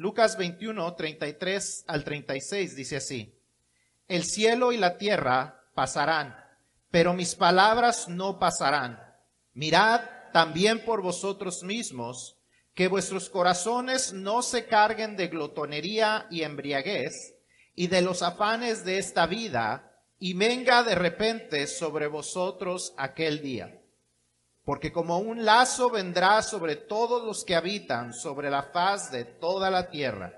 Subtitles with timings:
[0.00, 3.38] Lucas 21, 33 al 36 dice así,
[4.08, 6.42] el cielo y la tierra pasarán,
[6.90, 8.98] pero mis palabras no pasarán.
[9.52, 10.00] Mirad
[10.32, 12.38] también por vosotros mismos,
[12.72, 17.34] que vuestros corazones no se carguen de glotonería y embriaguez
[17.74, 23.79] y de los afanes de esta vida, y venga de repente sobre vosotros aquel día.
[24.64, 29.70] Porque como un lazo vendrá sobre todos los que habitan sobre la faz de toda
[29.70, 30.32] la tierra.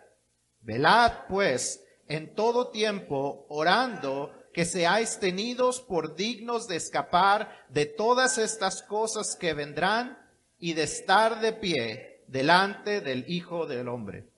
[0.60, 8.38] Velad, pues, en todo tiempo, orando que seáis tenidos por dignos de escapar de todas
[8.38, 10.18] estas cosas que vendrán
[10.58, 14.28] y de estar de pie delante del Hijo del Hombre.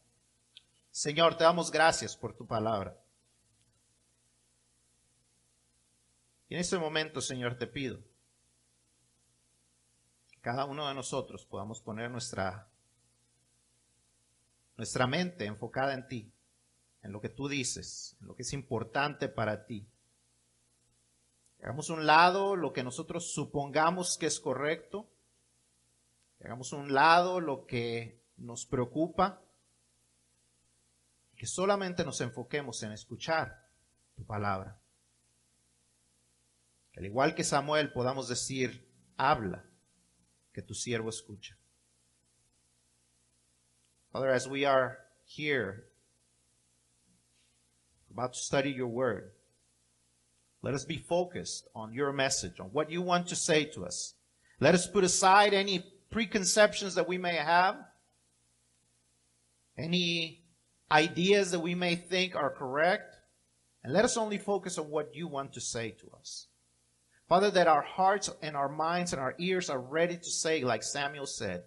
[0.91, 2.97] Señor, te damos gracias por tu palabra.
[6.48, 7.98] En este momento, Señor, te pido
[10.45, 12.69] cada uno de nosotros podamos poner nuestra,
[14.77, 16.34] nuestra mente enfocada en ti,
[17.03, 19.89] en lo que tú dices, en lo que es importante para ti.
[21.62, 25.11] Hagamos un lado lo que nosotros supongamos que es correcto.
[26.45, 29.41] Hagamos un lado lo que nos preocupa.
[31.37, 33.67] Que solamente nos enfoquemos en escuchar
[34.15, 34.78] tu palabra.
[36.92, 39.65] Que al igual que Samuel podamos decir, habla,
[40.55, 41.52] que tu siervo escucha.
[44.12, 45.84] Father, as we are here
[48.10, 49.32] about to study your word,
[50.64, 54.14] Let us be focused on your message, on what you want to say to us.
[54.60, 57.77] Let us put aside any preconceptions that we may have,
[59.77, 60.42] any
[60.91, 63.14] ideas that we may think are correct,
[63.82, 66.47] and let us only focus on what you want to say to us.
[67.28, 70.83] Father, that our hearts and our minds and our ears are ready to say, like
[70.83, 71.64] Samuel said,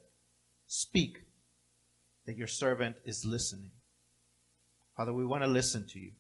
[0.68, 1.24] speak,
[2.26, 3.72] that your servant is listening.
[4.96, 6.12] Father, we want to listen to you.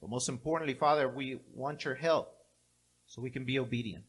[0.00, 2.34] But most importantly, Father, we want your help
[3.06, 4.04] so we can be obedient.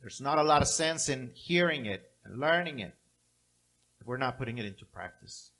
[0.00, 2.94] There's not a lot of sense in hearing it and learning it
[4.00, 5.50] if we're not putting it into practice.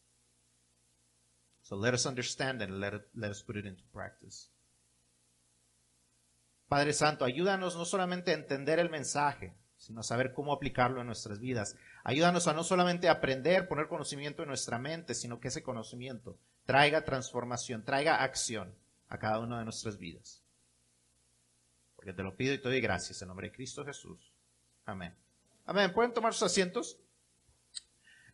[1.63, 4.49] So let us understand and let, it, let us put it into practice.
[6.71, 11.09] Padre Santo, ayúdanos no solamente a entender el mensaje, sino a saber cómo aplicarlo en
[11.09, 11.75] nuestras vidas.
[12.05, 17.05] Ayúdanos a no solamente aprender, poner conocimiento en nuestra mente, sino que ese conocimiento traiga
[17.05, 18.73] transformación, traiga acción
[19.09, 20.45] a cada una de nuestras vidas.
[21.97, 24.33] Porque te lo pido y te doy gracias en nombre de Cristo Jesús.
[24.85, 25.13] Amén.
[25.67, 25.93] Amén.
[25.93, 27.01] ¿Pueden tomar sus asientos?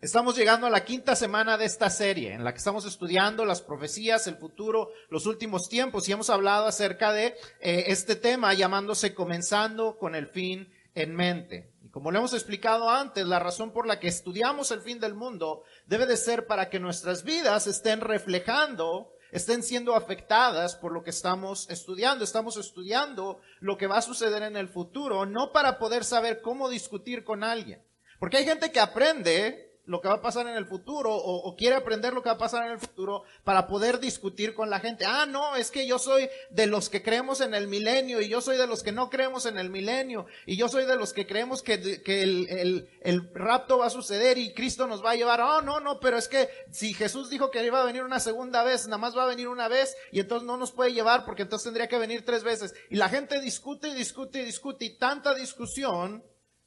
[0.02, 3.62] Estamos llegando a la quinta semana de esta serie en la que estamos estudiando las
[3.62, 9.14] profecías, el futuro, los últimos tiempos y hemos hablado acerca de eh, este tema llamándose
[9.14, 11.72] comenzando con el fin en mente.
[11.90, 15.62] Como le hemos explicado antes, la razón por la que estudiamos el fin del mundo
[15.86, 21.10] debe de ser para que nuestras vidas estén reflejando, estén siendo afectadas por lo que
[21.10, 22.22] estamos estudiando.
[22.22, 26.68] Estamos estudiando lo que va a suceder en el futuro, no para poder saber cómo
[26.68, 27.82] discutir con alguien.
[28.18, 31.76] Porque hay gente que aprende lo que va a pasar en el futuro o, quiere
[31.76, 35.04] aprender lo que va a pasar en el futuro para poder discutir con la gente.
[35.06, 38.40] Ah, no, es que yo soy de los que creemos en el milenio y yo
[38.40, 41.26] soy de los que no creemos en el milenio y yo soy de los que
[41.26, 45.16] creemos que, que el, el, el, rapto va a suceder y Cristo nos va a
[45.16, 45.40] llevar.
[45.40, 48.64] Oh, no, no, pero es que si Jesús dijo que iba a venir una segunda
[48.64, 51.42] vez, nada más va a venir una vez y entonces no nos puede llevar porque
[51.42, 52.74] entonces tendría que venir tres veces.
[52.90, 56.24] Y la gente discute y discute y discute y tanta discusión,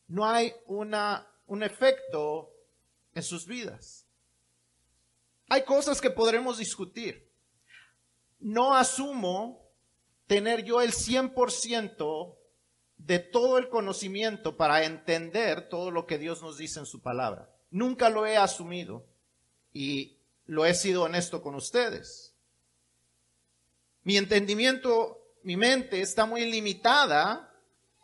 [0.07, 2.53] no hay una, un efecto
[3.14, 4.06] en sus vidas.
[5.50, 7.30] Hay cosas que podremos discutir.
[8.40, 9.70] No asumo
[10.28, 12.38] tener yo el 100%
[12.98, 17.50] de todo el conocimiento para entender todo lo que Dios nos dice en su palabra.
[17.72, 19.06] Nunca lo he asumido
[19.74, 22.36] y lo he sido honesto con ustedes.
[24.03, 27.53] Mi entendimiento, mi mente está muy limitada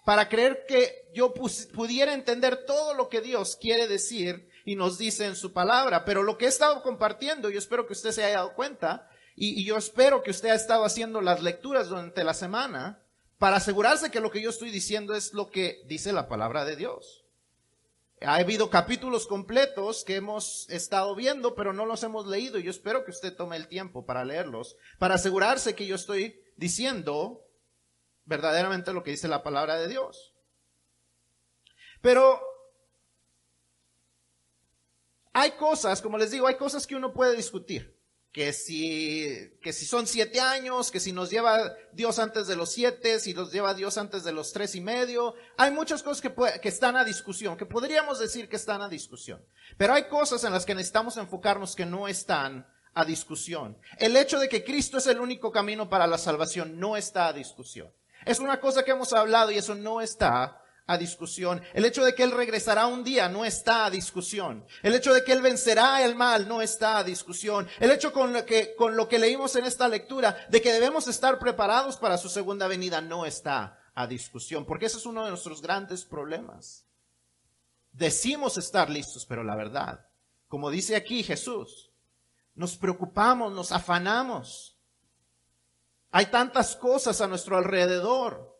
[0.06, 5.26] para creer que yo pudiera entender todo lo que Dios quiere decir y nos dice
[5.26, 6.04] en su palabra.
[6.04, 9.62] Pero lo que he estado compartiendo, yo espero que usted se haya dado cuenta, y,
[9.62, 13.04] y yo espero que usted ha estado haciendo las lecturas durante la semana
[13.38, 16.76] para asegurarse que lo que yo estoy diciendo es lo que dice la palabra de
[16.76, 17.26] Dios.
[18.22, 22.60] Ha habido capítulos completos que hemos estado viendo, pero no los hemos leído.
[22.60, 27.46] Yo espero que usted tome el tiempo para leerlos, para asegurarse que yo estoy diciendo
[28.24, 30.34] verdaderamente lo que dice la palabra de Dios.
[32.02, 32.42] Pero
[35.36, 37.94] hay cosas, como les digo, hay cosas que uno puede discutir.
[38.32, 42.72] que si, que si son siete años, que si nos lleva Dios antes de los
[42.72, 45.36] siete, si nos lleva Dios antes de los tres y medio.
[45.58, 49.46] Hay muchas cosas que, que están a discusión, que podríamos decir que están a discusión.
[49.78, 53.78] Pero hay cosas en las que necesitamos enfocarnos que no están a discusión.
[53.98, 57.34] El hecho de que Cristo es el único camino para la salvación no está a
[57.34, 57.92] discusión.
[58.26, 61.62] Es una cosa que hemos hablado y eso no está a discusión.
[61.74, 64.66] El hecho de que Él regresará un día no está a discusión.
[64.84, 67.68] El hecho de que Él vencerá el mal no está a discusión.
[67.80, 71.08] El hecho con lo que, con lo que leímos en esta lectura de que debemos
[71.08, 75.30] estar preparados para su segunda venida no está a discusión, porque ese es uno de
[75.30, 76.86] nuestros grandes problemas.
[77.94, 80.06] Decimos estar listos, pero la verdad,
[80.50, 81.92] como dice aquí Jesús,
[82.54, 84.78] nos preocupamos, nos afanamos.
[86.12, 88.55] Hay tantas cosas a nuestro alrededor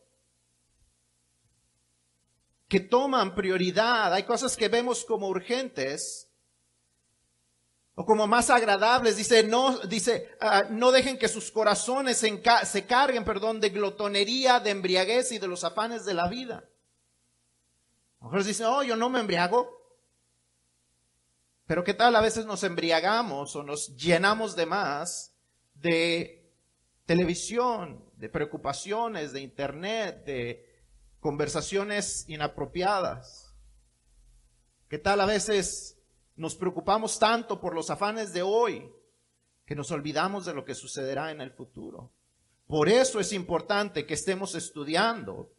[2.68, 4.12] que toman prioridad.
[4.12, 6.28] Hay cosas que vemos como urgentes
[7.94, 9.16] o como más agradables.
[9.16, 14.60] Dice, no, dice, ah, no dejen que sus corazones se, se carguen, perdón, de glotonería,
[14.60, 16.68] de embriaguez y de los afanes de la vida.
[18.20, 19.70] Lo dicen, oh, yo no me embriago.
[21.66, 25.32] Pero qué tal a veces nos embriagamos o nos llenamos de más
[25.74, 26.44] de
[27.06, 30.65] televisión, de preocupaciones, de internet, de
[31.26, 33.52] conversaciones inapropiadas.
[34.88, 35.98] ¿Qué tal a veces
[36.36, 38.88] nos preocupamos tanto por los afanes de hoy
[39.64, 42.12] que nos olvidamos de lo que sucederá en el futuro?
[42.68, 45.50] Por eso es importante que estemos estudiando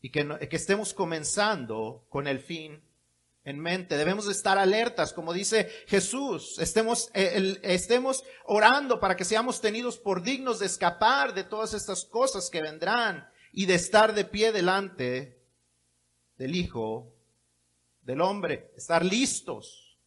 [0.00, 2.80] y que, que estemos comenzando con el fin
[3.42, 3.96] en mente.
[3.96, 6.56] Debemos estar alertas, como dice Jesús.
[6.60, 12.04] Estemos, eh, estemos orando para que seamos tenidos por dignos de escapar de todas estas
[12.04, 15.42] cosas que vendrán y de estar de pie delante
[16.36, 17.10] del Hijo
[18.02, 19.98] del Hombre, estar listos.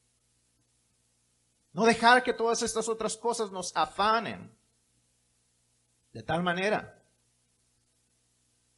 [1.74, 4.56] No dejar que todas estas otras cosas nos afanen
[6.14, 7.04] de tal manera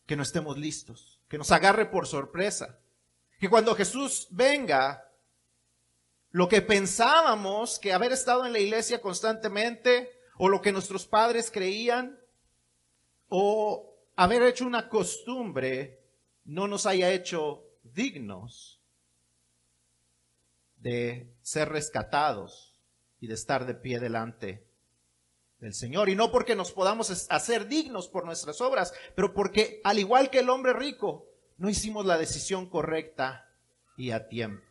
[0.05, 2.79] que no estemos listos, que nos agarre por sorpresa,
[3.41, 5.05] que cuando Jesús venga,
[6.29, 11.51] lo que pensábamos que haber estado en la iglesia constantemente, o lo que nuestros padres
[11.51, 12.17] creían,
[13.27, 13.90] o
[14.23, 15.99] haber hecho una costumbre
[16.45, 18.79] no nos haya hecho dignos
[20.77, 22.75] de ser rescatados
[23.19, 24.63] y de estar de pie delante
[25.59, 26.07] del Señor.
[26.07, 30.39] Y no porque nos podamos hacer dignos por nuestras obras, pero porque al igual que
[30.39, 31.25] el hombre rico,
[31.57, 33.49] no hicimos la decisión correcta
[33.97, 34.70] y a tiempo.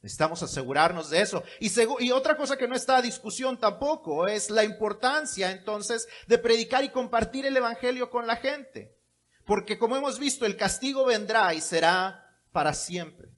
[0.00, 1.42] Necesitamos asegurarnos de eso.
[1.58, 6.38] Y, y, otra cosa que no está a discusión tampoco es la importancia entonces de
[6.38, 8.96] predicar y compartir el Evangelio con la gente.
[9.44, 13.28] Porque como hemos visto, el castigo vendrá y será para siempre.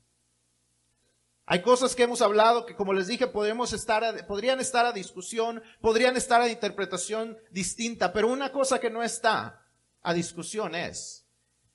[1.46, 5.62] Hay cosas que hemos hablado que, como les dije, podemos estar podrían estar a discusión,
[5.80, 9.66] podrían estar a interpretación distinta, pero una cosa que no está
[10.02, 11.26] a discusión es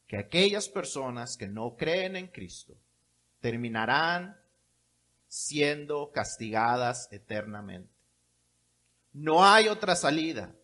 [0.08, 2.78] que aquellas personas que no creen en Cristo
[3.42, 4.40] terminarán
[5.36, 7.94] siendo castigadas eternamente.
[9.12, 10.56] No hay otra salida,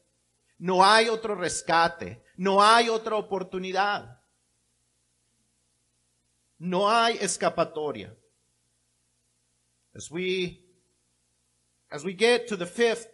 [0.57, 4.21] no hay otro rescate, no hay otra oportunidad,
[6.57, 8.15] no hay escapatoria.
[9.93, 10.63] As we,
[11.89, 13.09] as we get to the fifth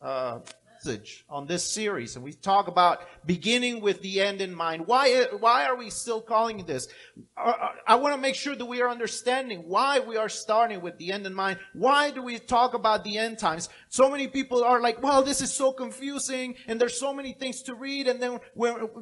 [0.00, 0.38] uh,
[0.84, 4.86] message on this series, and we talk about beginning with the end in mind.
[4.86, 6.88] Why, why are we still calling this?
[7.36, 10.28] Uh, uh, I, I want to make sure that we are understanding why we are
[10.28, 11.58] starting with the end in mind.
[11.72, 13.68] Why do we talk about the end times?
[13.94, 17.62] So many people are like, well, this is so confusing, and there's so many things
[17.62, 18.40] to read, and then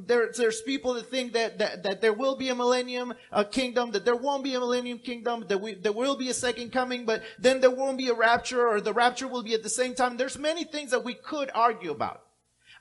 [0.05, 3.93] there, there's people that think that, that, that there will be a millennium a kingdom,
[3.93, 7.07] that there won't be a millennium kingdom, that we, there will be a second coming,
[7.07, 9.95] but then there won't be a rapture, or the rapture will be at the same
[9.95, 10.19] time.
[10.19, 12.25] There's many things that we could argue about.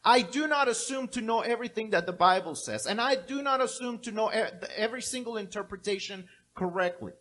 [0.03, 3.61] I do not assume to know everything that the Bible says, and I do not
[3.61, 6.25] assume to know every single interpretation
[6.55, 7.13] correctly.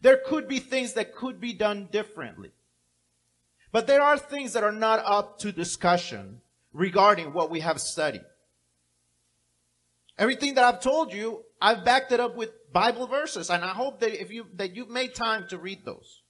[0.00, 2.52] There could be things that could be done differently.
[3.70, 6.40] But there are things that are not up to discussion
[6.72, 8.24] regarding what we have studied.
[10.18, 14.00] Everything that I've told you, I've backed it up with Bible verses, and I hope
[14.00, 16.22] that if you that you've made time to read those.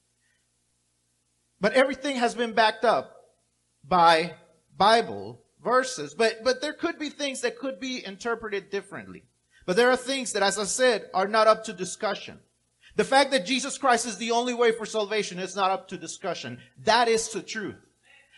[1.61, 3.14] But everything has been backed up
[3.83, 4.35] by
[4.76, 9.25] Bible verses, but, but there could be things that could be interpreted differently.
[9.66, 12.38] But there are things that, as I said, are not up to discussion.
[12.99, 15.97] The fact that Jesus Christ is the only way for salvation is not up to
[15.97, 16.59] discussion.
[16.83, 17.76] That is the truth.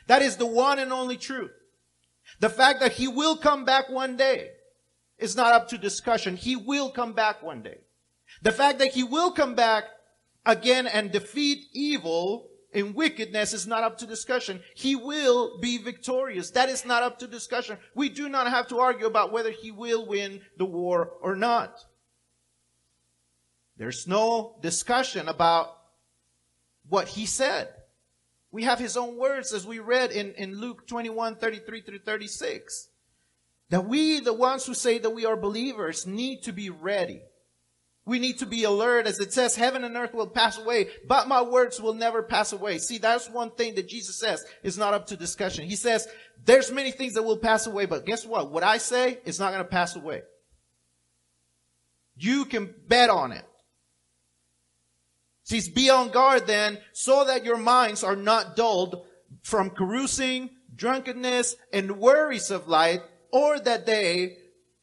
[0.06, 1.52] That is the one and only truth.
[2.40, 4.50] The fact that he will come back one day
[5.16, 6.36] is not up to discussion.
[6.36, 7.78] He will come back one day.
[8.42, 9.84] The fact that he will come back
[10.44, 14.60] again and defeat evil in wickedness is not up to discussion.
[14.74, 16.50] He will be victorious.
[16.50, 17.78] That is not up to discussion.
[17.94, 21.82] We do not have to argue about whether he will win the war or not.
[23.80, 25.74] There's no discussion about
[26.90, 27.70] what he said.
[28.52, 32.90] We have his own words as we read in, in Luke 21, 33 through 36.
[33.70, 37.22] That we, the ones who say that we are believers, need to be ready.
[38.04, 41.26] We need to be alert as it says, heaven and earth will pass away, but
[41.26, 42.76] my words will never pass away.
[42.76, 45.64] See, that's one thing that Jesus says is not up to discussion.
[45.64, 46.06] He says,
[46.44, 48.52] there's many things that will pass away, but guess what?
[48.52, 50.20] What I say is not going to pass away.
[52.18, 53.46] You can bet on it.
[55.50, 59.04] See, be on guard then, so that your minds are not dulled
[59.42, 63.00] from carousing, drunkenness, and worries of life,
[63.32, 64.36] or that they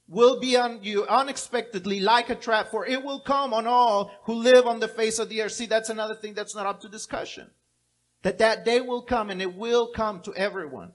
[0.09, 4.33] will be on you unexpectedly like a trap, for it will come on all who
[4.33, 5.53] live on the face of the earth.
[5.53, 7.49] See, that's another thing that's not up to discussion.
[8.23, 10.91] That that day will come and it will come to everyone.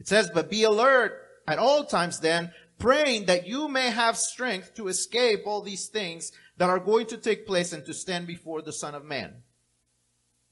[0.00, 1.12] It says, but be alert
[1.46, 6.32] at all times then, praying that you may have strength to escape all these things
[6.60, 9.32] that are going to take place and to stand before the Son of Man.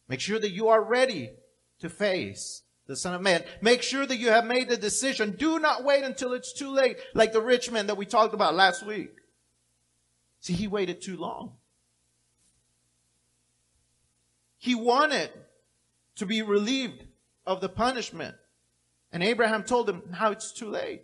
[0.09, 1.33] Make sure that you are ready
[1.81, 3.45] to face the Son of Man.
[3.61, 5.33] Make sure that you have made the decision.
[5.33, 8.55] Do not wait until it's too late, like the rich man that we talked about
[8.55, 9.11] last week.
[10.41, 11.57] See, he waited too long.
[14.57, 15.29] He wanted
[16.17, 17.05] to be relieved
[17.45, 18.35] of the punishment.
[19.13, 21.03] And Abraham told him, now it's too late.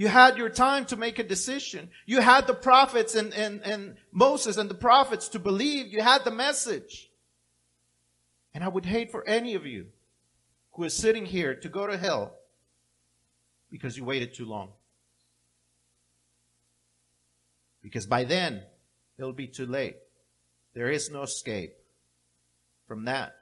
[0.00, 1.90] You had your time to make a decision.
[2.06, 5.92] You had the prophets and, and, and Moses and the prophets to believe.
[5.92, 7.10] You had the message.
[8.54, 9.88] And I would hate for any of you
[10.72, 12.34] who is sitting here to go to hell
[13.70, 14.70] because you waited too long.
[17.82, 18.62] Because by then,
[19.18, 19.98] it'll be too late.
[20.72, 21.76] There is no escape
[22.88, 23.36] from that.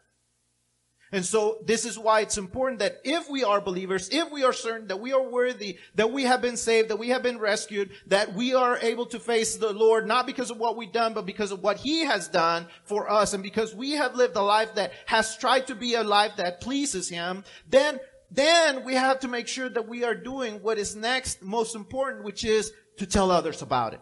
[1.10, 4.52] And so this is why it's important that if we are believers, if we are
[4.52, 7.90] certain that we are worthy, that we have been saved, that we have been rescued,
[8.08, 11.24] that we are able to face the Lord, not because of what we've done, but
[11.24, 14.74] because of what He has done for us, and because we have lived a life
[14.74, 17.98] that has tried to be a life that pleases Him, then,
[18.30, 22.24] then we have to make sure that we are doing what is next most important,
[22.24, 24.00] which is to tell others about it.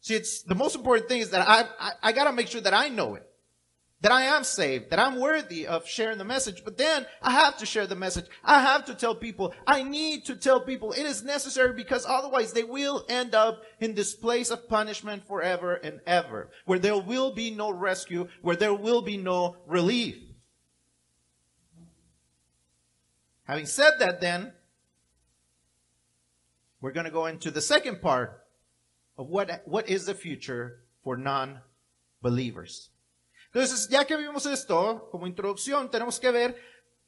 [0.00, 2.74] See, it's, the most important thing is that I, I, I gotta make sure that
[2.74, 3.28] I know it
[4.02, 6.62] that I am saved, that I'm worthy of sharing the message.
[6.64, 8.26] But then I have to share the message.
[8.44, 9.54] I have to tell people.
[9.66, 10.92] I need to tell people.
[10.92, 15.74] It is necessary because otherwise they will end up in this place of punishment forever
[15.74, 20.16] and ever, where there will be no rescue, where there will be no relief.
[23.44, 24.52] Having said that then,
[26.80, 28.42] we're going to go into the second part
[29.16, 32.90] of what, what is the future for non-believers.
[33.56, 36.56] Entonces, ya que vimos esto como introducción, tenemos que ver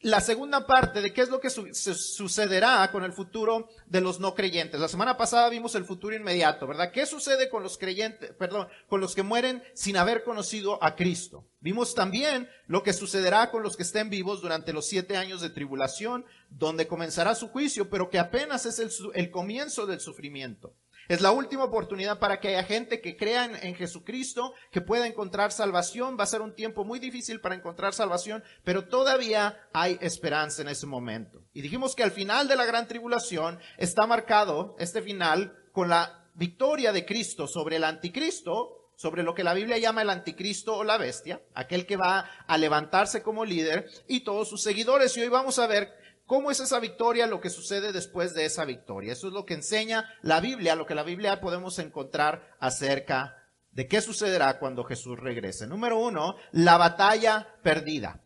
[0.00, 4.18] la segunda parte de qué es lo que su sucederá con el futuro de los
[4.18, 4.80] no creyentes.
[4.80, 6.90] La semana pasada vimos el futuro inmediato, ¿verdad?
[6.90, 11.44] ¿Qué sucede con los creyentes, perdón, con los que mueren sin haber conocido a Cristo?
[11.60, 15.50] Vimos también lo que sucederá con los que estén vivos durante los siete años de
[15.50, 18.78] tribulación, donde comenzará su juicio, pero que apenas es
[19.12, 20.72] el comienzo del sufrimiento.
[21.08, 25.52] Es la última oportunidad para que haya gente que crea en, Jesucristo, que pueda encontrar
[25.52, 26.18] salvación.
[26.20, 30.68] Va a ser un tiempo muy difícil para encontrar salvación, pero todavía hay esperanza en
[30.68, 31.40] ese momento.
[31.54, 36.28] Y dijimos que al final de la gran tribulación está marcado este final con la
[36.34, 40.84] victoria de Cristo sobre el anticristo, sobre lo que la Biblia llama el anticristo o
[40.84, 45.16] la bestia, aquel que va a levantarse como líder y todos sus seguidores.
[45.16, 45.88] Y hoy vamos a ver
[46.28, 47.26] ¿Cómo es esa victoria?
[47.26, 49.14] Lo que sucede después de esa victoria.
[49.14, 53.34] Eso es lo que enseña la Biblia, lo que la Biblia podemos encontrar acerca
[53.70, 55.66] de qué sucederá cuando Jesús regrese.
[55.66, 58.20] Número uno, la batalla perdida.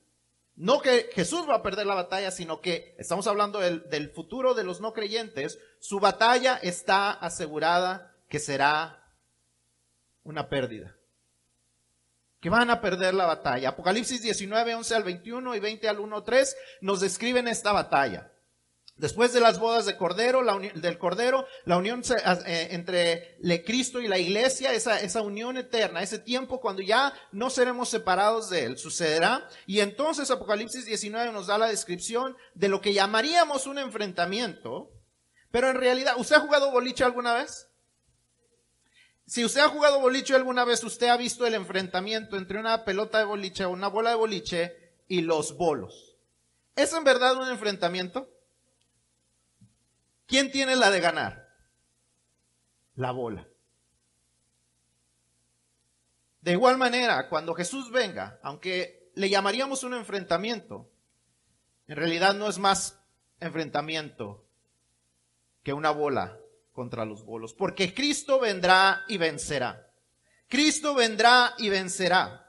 [0.56, 4.54] No que Jesús va a perder la batalla, sino que estamos hablando del, del futuro
[4.54, 5.60] de los no creyentes.
[5.78, 9.14] Su batalla está asegurada que será
[10.24, 10.96] una pérdida
[12.42, 13.68] que van a perder la batalla.
[13.68, 18.32] Apocalipsis 19, 11 al 21 y 20 al 1, 3 nos describen esta batalla.
[18.96, 22.02] Después de las bodas de Cordero, la del Cordero, la unión
[22.44, 27.48] eh, entre Cristo y la iglesia, esa, esa unión eterna, ese tiempo cuando ya no
[27.48, 29.48] seremos separados de Él, sucederá.
[29.66, 34.90] Y entonces Apocalipsis 19 nos da la descripción de lo que llamaríamos un enfrentamiento,
[35.52, 37.68] pero en realidad, ¿usted ha jugado boliche alguna vez?
[39.32, 43.16] Si usted ha jugado boliche alguna vez, usted ha visto el enfrentamiento entre una pelota
[43.16, 46.18] de boliche o una bola de boliche y los bolos.
[46.76, 48.28] ¿Es en verdad un enfrentamiento?
[50.26, 51.48] ¿Quién tiene la de ganar?
[52.94, 53.48] La bola.
[56.42, 60.90] De igual manera, cuando Jesús venga, aunque le llamaríamos un enfrentamiento,
[61.86, 63.00] en realidad no es más
[63.40, 64.44] enfrentamiento
[65.62, 66.38] que una bola
[66.72, 69.88] contra los bolos, porque Cristo vendrá y vencerá.
[70.48, 72.42] Cristo vendrá y vencerá.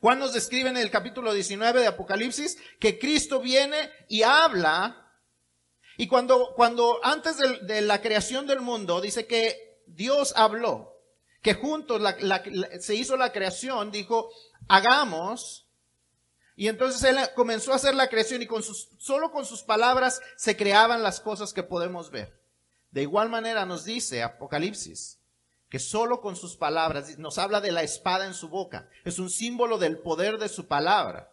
[0.00, 5.12] Juan nos describe en el capítulo 19 de Apocalipsis que Cristo viene y habla.
[5.96, 10.96] Y cuando, cuando antes de, la creación del mundo dice que Dios habló,
[11.42, 12.00] que juntos
[12.80, 14.30] se hizo la creación, dijo,
[14.68, 15.66] hagamos.
[16.56, 20.20] Y entonces él comenzó a hacer la creación y con sus, solo con sus palabras
[20.36, 22.39] se creaban las cosas que podemos ver.
[22.90, 25.20] De igual manera nos dice Apocalipsis
[25.70, 29.30] que solo con sus palabras, nos habla de la espada en su boca, es un
[29.30, 31.32] símbolo del poder de su palabra.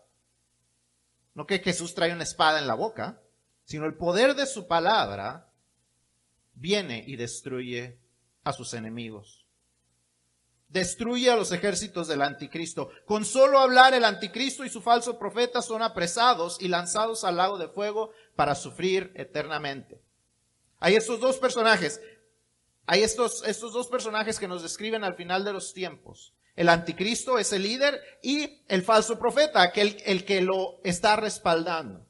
[1.34, 3.20] No que Jesús trae una espada en la boca,
[3.66, 5.52] sino el poder de su palabra
[6.54, 8.00] viene y destruye
[8.44, 9.48] a sus enemigos.
[10.70, 12.92] Destruye a los ejércitos del anticristo.
[13.06, 17.58] Con solo hablar el anticristo y su falso profeta son apresados y lanzados al lago
[17.58, 20.00] de fuego para sufrir eternamente.
[20.80, 22.02] Hay estos dos personajes,
[22.86, 26.34] hay estos, estos dos personajes que nos describen al final de los tiempos.
[26.56, 32.06] El anticristo es el líder y el falso profeta, aquel el que lo está respaldando.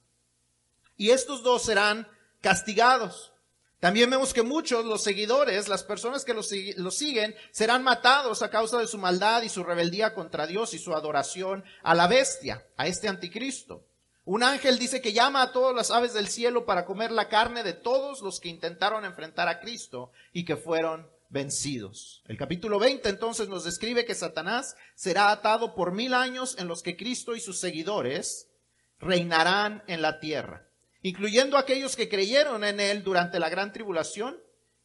[0.96, 2.08] Y estos dos serán
[2.42, 3.34] castigados.
[3.80, 8.80] También vemos que muchos, los seguidores, las personas que los, siguen, serán matados a causa
[8.80, 12.88] de su maldad y su rebeldía contra Dios y su adoración a la bestia, a
[12.88, 13.86] este anticristo.
[14.28, 17.64] Un ángel dice que llama a todas las aves del cielo para comer la carne
[17.64, 22.24] de todos los que intentaron enfrentar a Cristo y que fueron vencidos.
[22.28, 26.84] El capítulo 20 entonces nos describe que Satanás será atado por mil años en los
[26.84, 28.50] que Cristo y sus seguidores
[29.00, 30.68] reinarán en la tierra,
[31.04, 34.38] incluyendo aquellos que creyeron en él durante la gran tribulación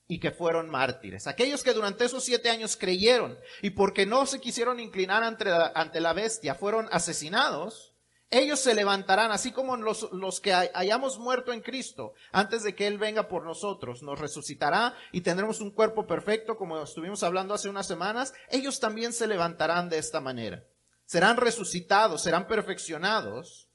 [0.07, 1.27] y que fueron mártires.
[1.27, 5.73] Aquellos que durante esos siete años creyeron y porque no se quisieron inclinar ante la,
[5.75, 7.92] ante la bestia fueron asesinados,
[8.33, 12.87] ellos se levantarán, así como los, los, que hayamos muerto en Cristo, antes de que
[12.87, 17.69] Él venga por nosotros, nos resucitará y tendremos un cuerpo perfecto, como estuvimos hablando hace
[17.69, 20.65] unas semanas, ellos también se levantarán de esta manera.
[21.05, 23.69] Serán resucitados, serán perfeccionados.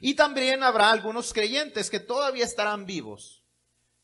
[0.00, 3.44] Y también habrá algunos creyentes que todavía estarán vivos,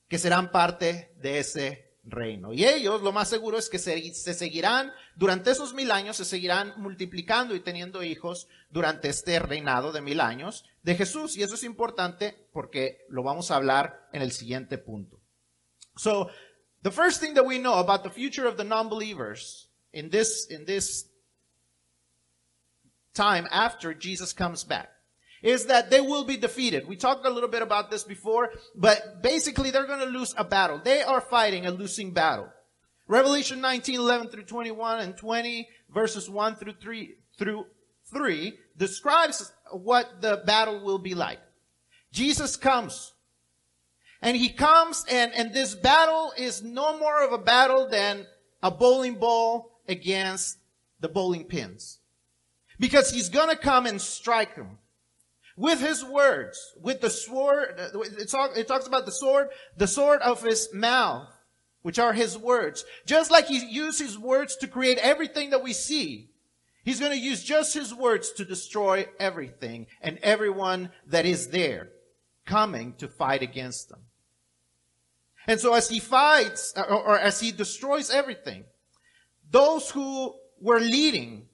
[0.08, 2.52] que serán parte de ese reino.
[2.52, 6.74] Y ellos, lo más seguro es que se, seguirán, durante esos mil años, se seguirán
[6.76, 11.36] multiplicando y teniendo hijos durante este reinado de mil años de Jesús.
[11.36, 15.20] Y eso es importante porque lo vamos a hablar en el siguiente punto.
[15.96, 16.28] So,
[16.82, 20.64] the first thing that we know about the future of the non-believers in this, in
[20.64, 21.08] this
[23.14, 24.93] time after Jesus comes back
[25.44, 26.88] is that they will be defeated.
[26.88, 30.42] We talked a little bit about this before, but basically they're going to lose a
[30.42, 30.80] battle.
[30.82, 32.48] They are fighting a losing battle.
[33.06, 37.66] Revelation 19, 11 through 21 and 20 verses 1 through 3 through
[38.10, 41.40] 3 describes what the battle will be like.
[42.10, 43.12] Jesus comes.
[44.22, 48.26] And he comes and, and this battle is no more of a battle than
[48.62, 50.56] a bowling ball against
[51.00, 51.98] the bowling pins.
[52.80, 54.78] Because he's gonna come and strike them
[55.56, 60.20] with his words, with the sword, it, talk, it talks about the sword, the sword
[60.22, 61.28] of his mouth,
[61.82, 62.84] which are his words.
[63.06, 66.30] Just like he used his words to create everything that we see,
[66.84, 71.90] he's going to use just his words to destroy everything and everyone that is there
[72.46, 74.00] coming to fight against them.
[75.46, 78.64] And so as he fights, or, or as he destroys everything,
[79.50, 81.46] those who were leading,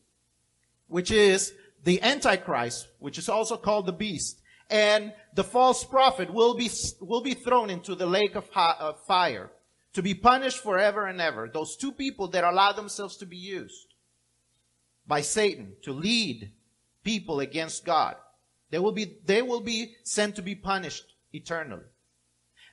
[0.86, 1.52] which is
[1.84, 7.22] the Antichrist, which is also called the beast, and the false prophet will be, will
[7.22, 9.50] be thrown into the lake of, of fire
[9.92, 11.50] to be punished forever and ever.
[11.52, 13.94] Those two people that allow themselves to be used
[15.06, 16.52] by Satan to lead
[17.02, 18.14] people against God.
[18.70, 21.86] They will be, they will be sent to be punished eternally.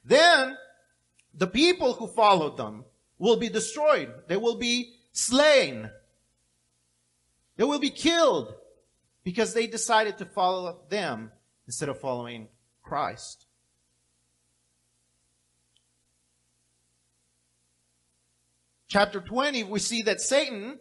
[0.06, 0.56] Then
[1.34, 2.86] the people who followed them
[3.18, 4.14] will be destroyed.
[4.28, 5.90] They will be slain.
[7.56, 8.54] They will be killed
[9.28, 11.34] because they decided to follow them
[11.66, 12.48] instead of following
[12.82, 13.46] Christ.
[18.88, 20.80] Chapter 20, we see that Satan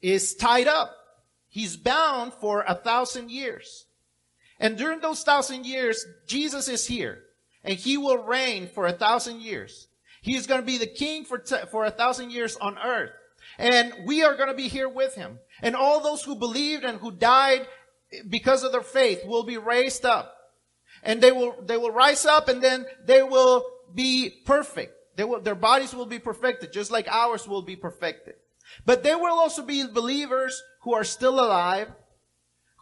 [0.00, 0.94] is tied up.
[1.48, 3.86] He's bound for a thousand years.
[4.60, 7.24] And during those thousand years, Jesus is here
[7.64, 9.88] and he will reign for a thousand years.
[10.22, 13.10] He is going to be the king for, t- for a thousand years on earth.
[13.58, 15.40] And we are going to be here with him.
[15.62, 17.66] And all those who believed and who died
[18.28, 20.34] because of their faith will be raised up.
[21.02, 23.64] And they will, they will rise up and then they will
[23.94, 24.92] be perfect.
[25.16, 28.34] They will, their bodies will be perfected, just like ours will be perfected.
[28.84, 31.88] But there will also be believers who are still alive,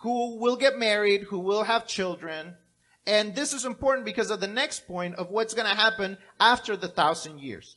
[0.02, 2.54] who will get married, who will have children.
[3.06, 6.76] And this is important because of the next point of what's going to happen after
[6.76, 7.76] the thousand years.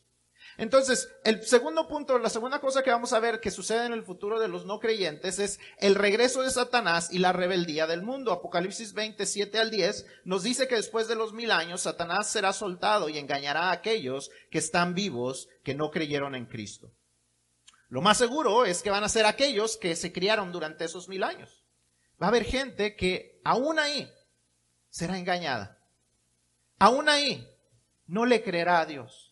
[0.57, 4.03] Entonces, el segundo punto, la segunda cosa que vamos a ver que sucede en el
[4.03, 8.31] futuro de los no creyentes es el regreso de Satanás y la rebeldía del mundo.
[8.31, 13.07] Apocalipsis 27 al 10 nos dice que después de los mil años Satanás será soltado
[13.07, 16.91] y engañará a aquellos que están vivos que no creyeron en Cristo.
[17.89, 21.23] Lo más seguro es que van a ser aquellos que se criaron durante esos mil
[21.23, 21.63] años.
[22.21, 24.11] Va a haber gente que aún ahí
[24.89, 25.77] será engañada.
[26.79, 27.47] Aún ahí
[28.07, 29.26] no le creerá a Dios.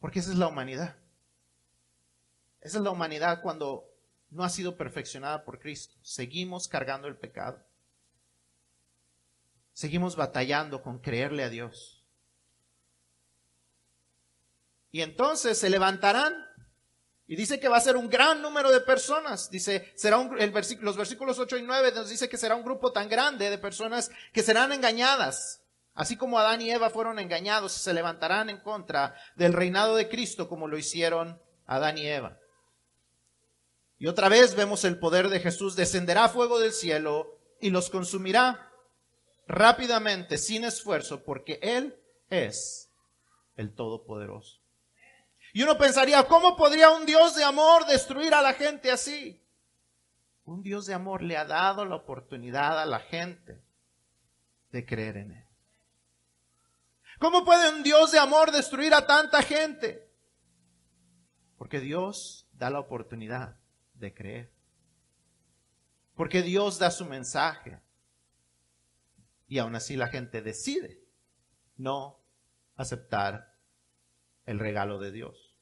[0.00, 0.96] Porque esa es la humanidad.
[2.60, 3.86] Esa es la humanidad cuando
[4.30, 5.94] no ha sido perfeccionada por Cristo.
[6.02, 7.62] Seguimos cargando el pecado.
[9.72, 12.04] Seguimos batallando con creerle a Dios.
[14.90, 16.34] Y entonces se levantarán.
[17.26, 19.50] Y dice que va a ser un gran número de personas.
[19.50, 20.36] Dice, será un,
[20.80, 24.10] los versículos 8 y 9 nos dice que será un grupo tan grande de personas
[24.32, 25.62] que serán engañadas
[25.94, 30.48] Así como Adán y Eva fueron engañados, se levantarán en contra del reinado de Cristo
[30.48, 32.38] como lo hicieron Adán y Eva.
[33.98, 38.70] Y otra vez vemos el poder de Jesús, descenderá fuego del cielo y los consumirá
[39.46, 42.00] rápidamente, sin esfuerzo, porque Él
[42.30, 42.90] es
[43.56, 44.60] el Todopoderoso.
[45.52, 49.42] Y uno pensaría, ¿cómo podría un Dios de amor destruir a la gente así?
[50.44, 53.60] Un Dios de amor le ha dado la oportunidad a la gente
[54.70, 55.49] de creer en Él.
[57.20, 60.10] ¿Cómo puede un Dios de amor destruir a tanta gente?
[61.58, 63.60] Porque Dios da la oportunidad
[63.92, 64.50] de creer.
[66.14, 67.78] Porque Dios da su mensaje.
[69.46, 71.04] Y aún así la gente decide
[71.76, 72.24] no
[72.76, 73.54] aceptar
[74.46, 75.54] el regalo de Dios.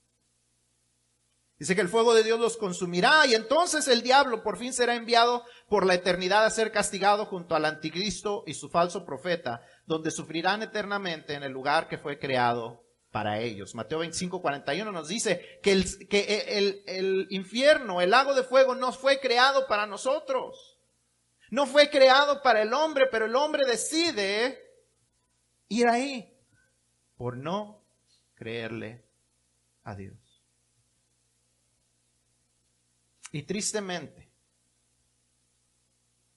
[1.59, 4.95] Dice que el fuego de Dios los consumirá y entonces el diablo por fin será
[4.95, 10.11] enviado por la eternidad a ser castigado junto al anticristo y su falso profeta, donde
[10.11, 13.75] sufrirán eternamente en el lugar que fue creado para ellos.
[13.75, 18.75] Mateo 25, 41 nos dice que, el, que el, el infierno, el lago de fuego
[18.75, 20.79] no fue creado para nosotros.
[21.51, 24.59] No fue creado para el hombre, pero el hombre decide
[25.69, 26.37] ir ahí
[27.17, 27.83] por no
[28.35, 29.07] creerle
[29.85, 30.19] a Dios.
[33.33, 34.31] Y tristemente,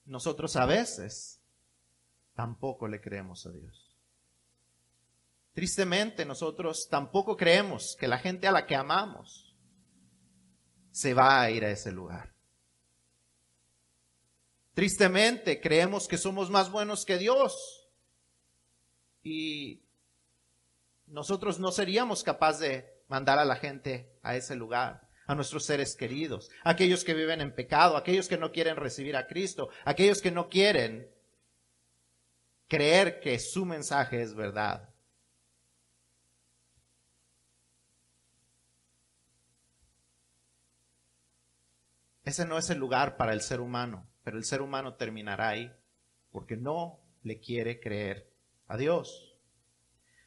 [0.06, 1.41] nosotros a veces
[2.34, 3.96] tampoco le creemos a Dios.
[5.52, 9.54] Tristemente nosotros tampoco creemos que la gente a la que amamos
[10.90, 12.32] se va a ir a ese lugar.
[14.74, 17.90] Tristemente creemos que somos más buenos que Dios
[19.22, 19.82] y
[21.06, 25.94] nosotros no seríamos capaces de mandar a la gente a ese lugar a nuestros seres
[25.94, 30.30] queridos, aquellos que viven en pecado, aquellos que no quieren recibir a Cristo, aquellos que
[30.30, 31.08] no quieren
[32.72, 34.88] creer que su mensaje es verdad.
[42.24, 45.70] Ese no es el lugar para el ser humano, pero el ser humano terminará ahí
[46.30, 48.32] porque no le quiere creer
[48.68, 49.36] a Dios.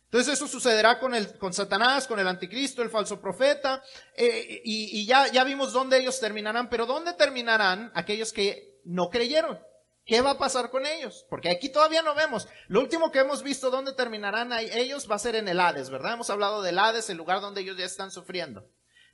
[0.03, 3.81] Entonces eso sucederá con, el, con Satanás, con el anticristo, el falso profeta,
[4.15, 9.09] eh, y, y ya, ya vimos dónde ellos terminarán, pero ¿dónde terminarán aquellos que no
[9.09, 9.57] creyeron?
[10.05, 11.25] ¿Qué va a pasar con ellos?
[11.29, 12.47] Porque aquí todavía no vemos.
[12.67, 16.13] Lo último que hemos visto dónde terminarán ellos va a ser en el Hades, ¿verdad?
[16.13, 18.69] Hemos hablado del Hades, el lugar donde ellos ya están sufriendo.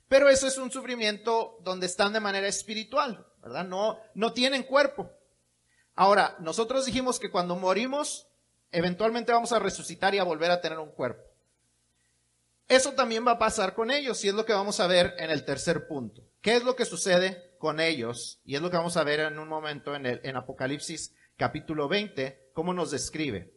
[0.08, 3.64] Pero eso es un sufrimiento donde están de manera espiritual, ¿verdad?
[3.64, 5.10] No, no tienen cuerpo.
[5.94, 8.28] Ahora, nosotros dijimos que cuando morimos,
[8.70, 11.22] eventualmente vamos a resucitar y a volver a tener un cuerpo.
[12.68, 15.30] Eso también va a pasar con ellos y es lo que vamos a ver en
[15.30, 16.22] el tercer punto.
[16.42, 18.40] ¿Qué es lo que sucede con ellos?
[18.44, 21.88] Y es lo que vamos a ver en un momento en, el, en Apocalipsis capítulo
[21.88, 23.48] 20, cómo nos describe.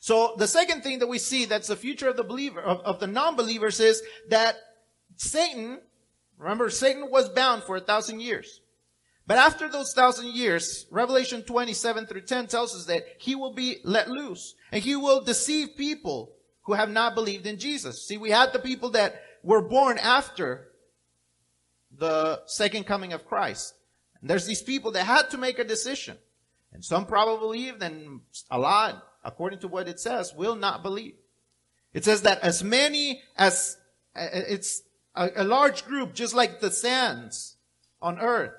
[0.00, 3.00] So the second thing that we see that's the future of the believer, of, of
[3.00, 4.56] the non-believers is that
[5.16, 5.80] Satan,
[6.36, 8.60] remember Satan was bound for a thousand years.
[9.26, 13.78] But after those thousand years, Revelation 27 through 10 tells us that he will be
[13.82, 18.06] let loose and he will deceive people who have not believed in Jesus.
[18.06, 20.68] See, we had the people that were born after
[21.98, 23.74] the second coming of Christ.
[24.20, 26.16] And there's these people that had to make a decision.
[26.72, 31.14] And some probably believed and a lot, according to what it says, will not believe.
[31.92, 33.78] It says that as many as,
[34.14, 34.82] it's
[35.14, 37.56] a, a large group, just like the sands
[38.02, 38.52] on earth,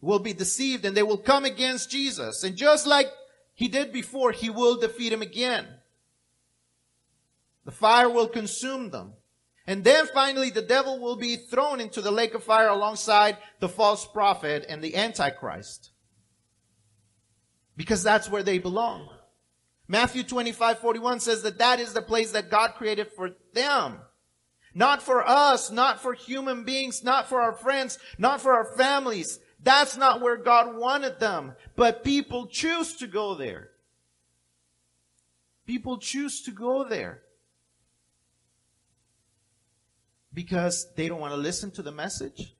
[0.00, 2.44] will be deceived and they will come against Jesus.
[2.44, 3.08] And just like
[3.54, 5.66] he did before, he will defeat him again.
[7.64, 9.14] The fire will consume them.
[9.68, 13.68] And then finally, the devil will be thrown into the lake of fire alongside the
[13.68, 15.90] false prophet and the antichrist.
[17.76, 19.10] Because that's where they belong.
[19.86, 23.98] Matthew 25, 41 says that that is the place that God created for them.
[24.72, 29.38] Not for us, not for human beings, not for our friends, not for our families.
[29.62, 31.52] That's not where God wanted them.
[31.76, 33.68] But people choose to go there.
[35.66, 37.20] People choose to go there.
[40.38, 42.54] Because they don't want to listen to the message.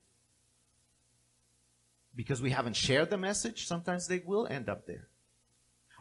[2.13, 3.67] Because we haven't shared the message.
[3.67, 5.07] Sometimes they will end up there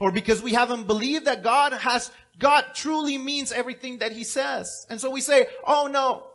[0.01, 4.87] or because we haven't believed that God has, God truly means everything that He says.
[4.91, 6.27] And so we say, oh no,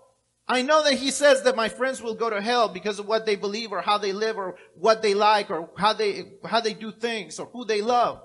[0.48, 3.26] I know that He says that my friends will go to hell because of what
[3.26, 6.74] they believe or how they live or what they like or how they, how they
[6.74, 8.22] do things or who they love.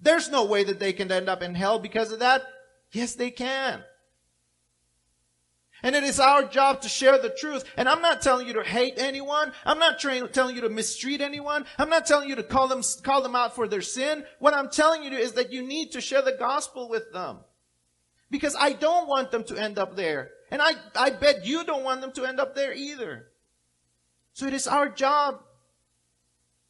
[0.00, 2.42] There's no way that they can end up in hell because of that.
[2.92, 3.82] Yes, they can.
[5.84, 7.62] And it is our job to share the truth.
[7.76, 9.52] And I'm not telling you to hate anyone.
[9.66, 11.66] I'm not tra- telling you to mistreat anyone.
[11.78, 14.24] I'm not telling you to call them, call them out for their sin.
[14.38, 17.40] What I'm telling you to is that you need to share the gospel with them.
[18.30, 20.30] Because I don't want them to end up there.
[20.50, 23.26] And I, I bet you don't want them to end up there either.
[24.32, 25.40] So it is our job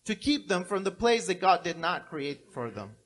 [0.06, 2.96] to keep them from the place that God did not create for them.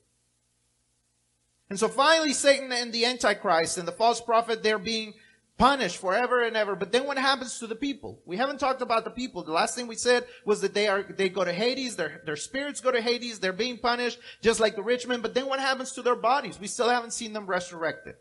[1.69, 5.13] And so finally, Satan and the Antichrist and the false prophet, they're being
[5.59, 6.73] punished forever and ever.
[6.75, 8.21] But then what happens to the people?
[8.25, 9.43] We haven't talked about the people.
[9.43, 12.37] The last thing we said was that they are, they go to Hades, their, their
[12.37, 15.21] spirits go to Hades, they're being punished, just like the rich men.
[15.21, 16.57] But then what happens to their bodies?
[16.59, 18.15] We still haven't seen them resurrected.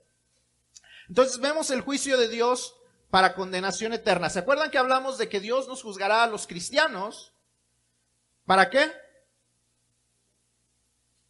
[1.09, 2.75] Entonces vemos el juicio de Dios
[3.11, 4.29] para condenación eterna.
[4.29, 7.33] ¿Se acuerdan que hablamos de que Dios nos juzgará a los cristianos?
[8.47, 8.91] ¿Para qué?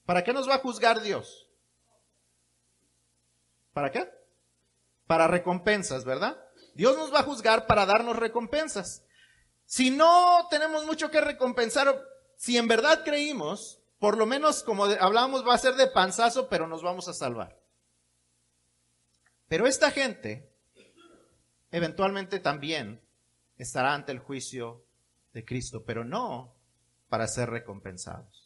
[0.06, 1.46] ¿Para qué nos va a juzgar Dios?
[3.74, 4.17] ¿Para qué?
[5.08, 6.38] Para recompensas, ¿verdad?
[6.74, 9.02] Dios nos va a juzgar para darnos recompensas.
[9.64, 12.00] Si no tenemos mucho que recompensar,
[12.36, 16.68] si en verdad creímos, por lo menos como hablábamos va a ser de panzazo, pero
[16.68, 17.58] nos vamos a salvar.
[19.48, 20.52] Pero esta gente
[21.72, 23.00] eventualmente también
[23.56, 24.84] estará ante el juicio
[25.32, 26.54] de Cristo, pero no
[27.08, 28.37] para ser recompensados.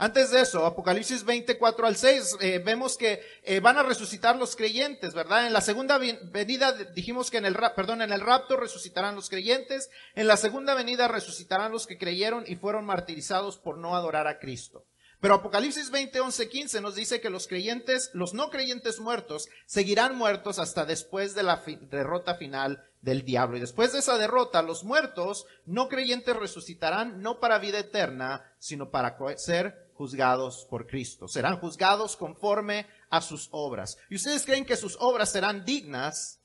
[0.00, 4.54] Antes de eso, Apocalipsis 24 al 6, eh, vemos que eh, van a resucitar los
[4.54, 5.44] creyentes, ¿verdad?
[5.48, 9.90] En la segunda venida dijimos que en el, perdón, en el rapto resucitarán los creyentes,
[10.14, 14.38] en la segunda venida resucitarán los que creyeron y fueron martirizados por no adorar a
[14.38, 14.86] Cristo.
[15.20, 20.16] Pero Apocalipsis 20, 11, 15 nos dice que los creyentes, los no creyentes muertos, seguirán
[20.16, 23.56] muertos hasta después de la derrota final del diablo.
[23.56, 28.90] Y después de esa derrota, los muertos no creyentes resucitarán no para vida eterna, sino
[28.90, 31.26] para ser juzgados por Cristo.
[31.26, 33.98] Serán juzgados conforme a sus obras.
[34.08, 36.40] ¿Y ustedes creen que sus obras serán dignas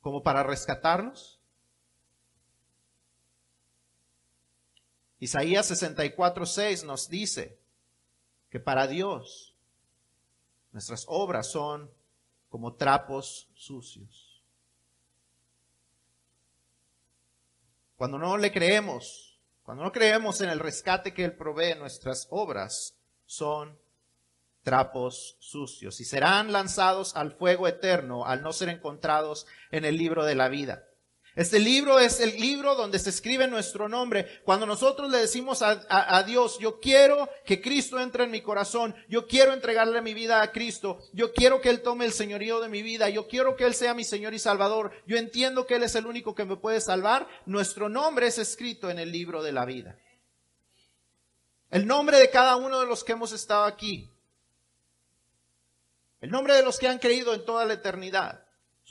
[0.00, 1.38] como para rescatarlos?
[5.20, 7.60] Isaías 64:6 nos dice
[8.50, 9.54] que para Dios
[10.72, 11.92] nuestras obras son
[12.48, 14.42] como trapos sucios.
[17.94, 19.31] Cuando no le creemos
[19.62, 22.96] cuando no creemos en el rescate que Él provee, nuestras obras
[23.26, 23.78] son
[24.62, 30.24] trapos sucios y serán lanzados al fuego eterno al no ser encontrados en el libro
[30.24, 30.84] de la vida.
[31.34, 34.42] Este libro es el libro donde se escribe nuestro nombre.
[34.44, 39.26] Cuando nosotros le decimos a, Dios, yo quiero que Cristo entre en mi corazón, yo
[39.26, 42.82] quiero entregarle mi vida a Cristo, yo quiero que Él tome el señorío de mi
[42.82, 45.94] vida, yo quiero que Él sea mi Señor y Salvador, yo entiendo que Él es
[45.94, 49.64] el único que me puede salvar, nuestro nombre es escrito en el libro de la
[49.64, 49.98] vida.
[51.70, 54.10] El nombre de cada uno de los que hemos estado aquí.
[56.20, 58.41] El nombre de los que han creído en toda la eternidad.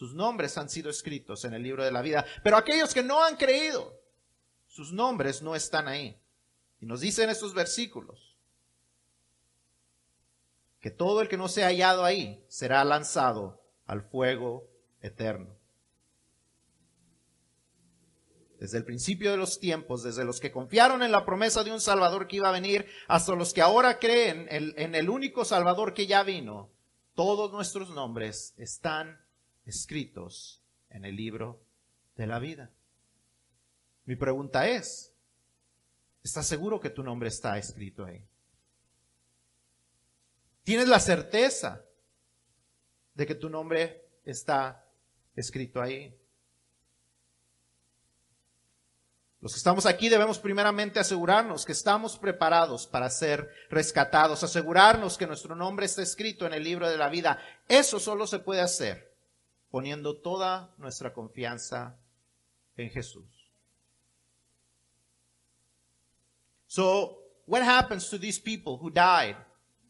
[0.01, 2.25] Sus nombres han sido escritos en el libro de la vida.
[2.43, 4.01] Pero aquellos que no han creído,
[4.65, 6.19] sus nombres no están ahí.
[6.79, 8.35] Y nos dicen estos versículos
[10.79, 14.67] que todo el que no sea hallado ahí será lanzado al fuego
[15.01, 15.55] eterno.
[18.59, 21.79] Desde el principio de los tiempos, desde los que confiaron en la promesa de un
[21.79, 26.07] Salvador que iba a venir, hasta los que ahora creen en el único Salvador que
[26.07, 26.71] ya vino,
[27.13, 29.20] todos nuestros nombres están
[29.71, 31.63] escritos en el libro
[32.15, 32.71] de la vida.
[34.05, 35.15] Mi pregunta es,
[36.23, 38.23] ¿estás seguro que tu nombre está escrito ahí?
[40.63, 41.83] ¿Tienes la certeza
[43.13, 44.85] de que tu nombre está
[45.35, 46.17] escrito ahí?
[49.39, 55.25] Los que estamos aquí debemos primeramente asegurarnos que estamos preparados para ser rescatados, asegurarnos que
[55.25, 57.39] nuestro nombre está escrito en el libro de la vida.
[57.67, 59.10] Eso solo se puede hacer
[59.71, 61.95] poniendo toda nuestra confianza
[62.77, 63.29] en Jesús.
[66.67, 69.35] So, what happens to these people who died?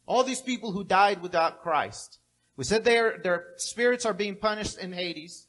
[0.06, 2.20] All these people who died without Christ.
[2.58, 5.48] We said their, their spirits are being punished in Hades.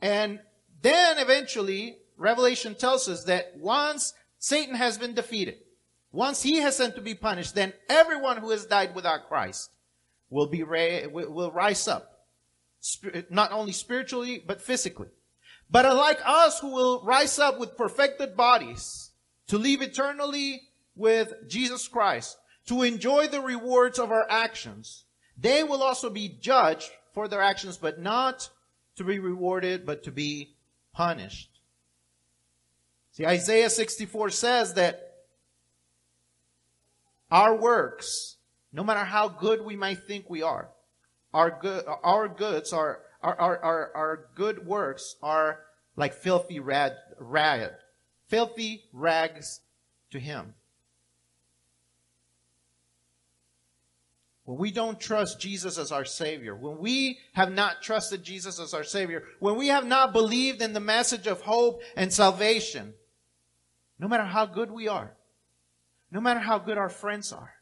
[0.00, 0.40] And
[0.82, 5.58] then eventually Revelation tells us that once Satan has been defeated,
[6.12, 9.70] once he has sent to be punished, then everyone who has died without Christ
[10.30, 12.17] will be will rise up,
[13.30, 15.08] not only spiritually but physically.
[15.70, 19.10] But unlike us, who will rise up with perfected bodies
[19.48, 20.62] to live eternally
[20.96, 25.04] with Jesus Christ, to enjoy the rewards of our actions,
[25.36, 28.48] they will also be judged for their actions, but not
[28.96, 30.54] to be rewarded, but to be
[30.92, 31.50] punished.
[33.12, 35.24] See, Isaiah 64 says that
[37.30, 38.36] our works,
[38.72, 40.68] no matter how good we might think we are,
[41.38, 45.60] our good, our goods are, our, our, our, our good works are
[45.94, 47.70] like filthy rag, rag,
[48.26, 49.60] filthy rags
[50.10, 50.54] to him.
[54.46, 58.74] When we don't trust Jesus as our Savior, when we have not trusted Jesus as
[58.74, 62.94] our Savior, when we have not believed in the message of hope and salvation,
[64.00, 65.12] no matter how good we are,
[66.10, 67.52] no matter how good our friends are,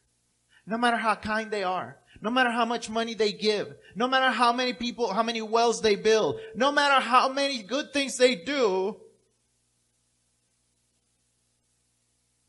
[0.65, 4.31] no matter how kind they are, no matter how much money they give, no matter
[4.31, 8.35] how many people, how many wells they build, no matter how many good things they
[8.35, 8.97] do,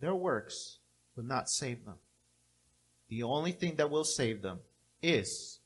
[0.00, 0.78] their works
[1.16, 1.96] will not save them.
[3.09, 4.61] The only thing that will save them
[5.02, 5.61] is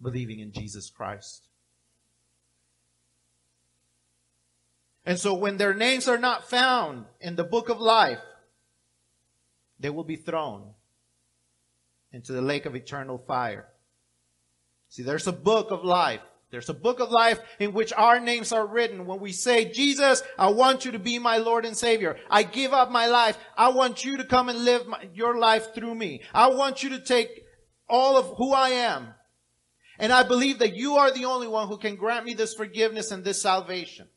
[0.00, 1.48] believing in Jesus Christ.
[5.04, 8.20] And so when their names are not found in the book of life,
[9.78, 10.74] they will be thrown
[12.12, 13.66] into the lake of eternal fire.
[14.88, 16.20] See, there's a book of life.
[16.50, 19.06] There's a book of life in which our names are written.
[19.06, 22.16] When we say, Jesus, I want you to be my Lord and Savior.
[22.28, 23.38] I give up my life.
[23.56, 26.22] I want you to come and live my, your life through me.
[26.34, 27.44] I want you to take
[27.88, 29.14] all of who I am.
[30.00, 33.12] And I believe that you are the only one who can grant me this forgiveness
[33.12, 34.08] and this salvation.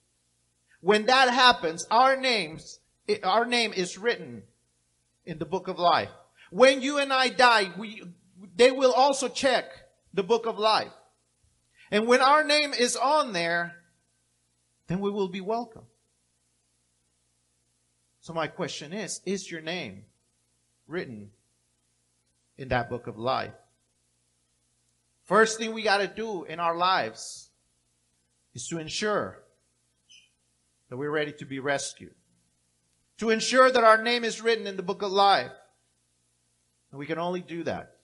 [0.82, 2.80] When that happens, our names,
[3.22, 4.44] our name is written
[5.26, 6.10] in the book of life.
[6.54, 8.04] When you and I die, we,
[8.56, 9.66] they will also check
[10.14, 10.92] the book of life.
[11.90, 13.78] And when our name is on there,
[14.86, 15.86] then we will be welcome.
[18.22, 20.06] So my question is, is your name
[20.86, 21.32] written
[22.56, 23.56] in that book of life?
[25.24, 27.50] First thing we got to do in our lives
[28.54, 29.42] is to ensure
[30.90, 32.14] that we're ready to be rescued.
[33.18, 35.52] To ensure that our name is written in the book of life.
[36.94, 37.96] And we can only do that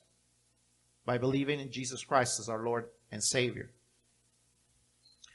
[1.06, 3.69] by believing in Jesus Christ as our Lord and Savior.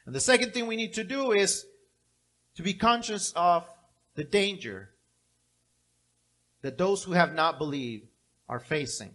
[0.06, 1.64] And the second thing we need to do is
[2.56, 3.64] to be conscious of
[4.16, 4.90] the danger
[6.62, 8.08] that those who have not believed
[8.48, 9.14] are facing.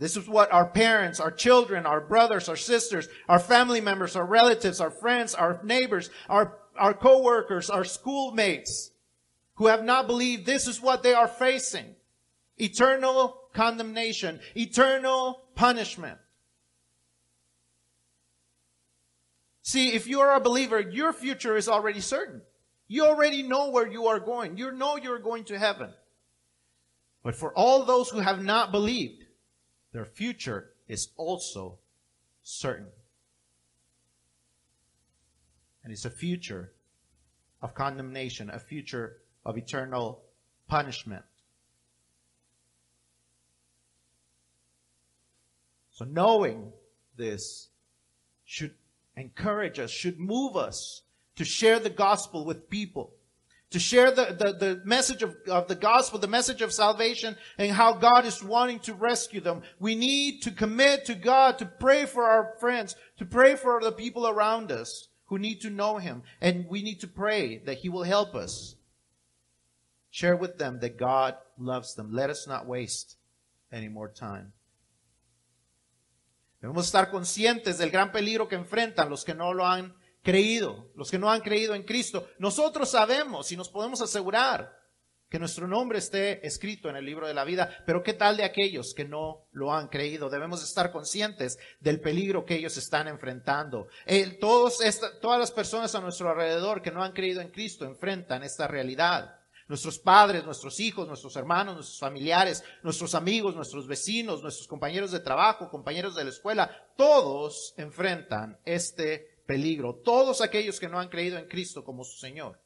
[0.00, 4.26] This is what our parents, our children, our brothers, our sisters, our family members, our
[4.26, 8.90] relatives, our friends, our neighbors, our, our co-workers, our schoolmates
[9.56, 11.94] who have not believed, this is what they are facing.
[12.56, 16.18] Eternal condemnation, eternal punishment.
[19.62, 22.42] See, if you are a believer, your future is already certain.
[22.86, 24.58] You already know where you are going.
[24.58, 25.90] You know you're going to heaven.
[27.22, 29.24] But for all those who have not believed,
[29.92, 31.78] their future is also
[32.42, 32.88] certain.
[35.82, 36.72] And it's a future
[37.62, 40.22] of condemnation, a future of eternal
[40.68, 41.24] punishment.
[45.90, 46.72] So knowing
[47.16, 47.68] this
[48.44, 48.74] should
[49.16, 51.02] encourage us, should move us
[51.36, 53.12] to share the gospel with people.
[53.70, 57.72] To share the, the, the message of, of the gospel, the message of salvation, and
[57.72, 59.62] how God is wanting to rescue them.
[59.80, 63.90] We need to commit to God, to pray for our friends, to pray for the
[63.90, 66.22] people around us who need to know Him.
[66.40, 68.76] And we need to pray that He will help us.
[70.14, 72.12] Share with them that God loves them.
[72.12, 73.16] Let us not waste
[73.72, 74.52] any more time.
[76.60, 81.10] Debemos estar conscientes del gran peligro que enfrentan los que no lo han creído, los
[81.10, 82.28] que no han creído en Cristo.
[82.38, 84.72] Nosotros sabemos y nos podemos asegurar
[85.28, 88.44] que nuestro nombre esté escrito en el libro de la vida, pero ¿qué tal de
[88.44, 90.30] aquellos que no lo han creído?
[90.30, 93.88] Debemos estar conscientes del peligro que ellos están enfrentando.
[94.40, 94.78] todos
[95.20, 99.40] todas las personas a nuestro alrededor que no han creído en Cristo enfrentan esta realidad.
[99.66, 105.20] Nuestros padres, nuestros hijos, nuestros hermanos, nuestros familiares, nuestros amigos, nuestros vecinos, nuestros compañeros de
[105.20, 109.94] trabajo, compañeros de la escuela, todos enfrentan este peligro.
[109.94, 112.60] Todos aquellos que no han creído en Cristo como su Señor.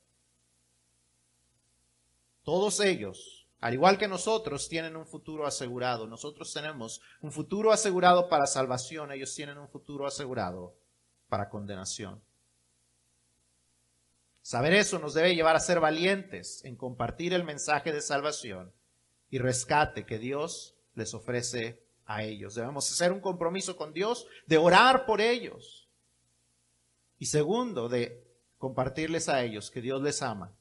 [2.42, 6.06] Todos ellos, al igual que nosotros, tienen un futuro asegurado.
[6.06, 9.12] Nosotros tenemos un futuro asegurado para salvación.
[9.12, 10.74] Ellos tienen un futuro asegurado
[11.28, 12.22] para condenación.
[14.48, 18.72] Saber eso nos debe llevar a ser valientes en compartir el mensaje de salvación
[19.28, 22.54] y rescate que Dios les ofrece a ellos.
[22.54, 25.90] Debemos hacer un compromiso con Dios de orar por ellos.
[27.18, 28.26] Y segundo, de
[28.56, 30.56] compartirles a ellos que Dios les ama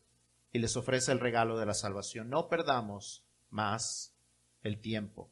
[0.51, 2.29] y les ofrece el regalo de la salvación.
[2.29, 4.13] No perdamos más
[4.63, 5.31] el tiempo.